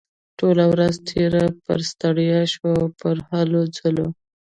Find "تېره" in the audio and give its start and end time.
1.09-1.45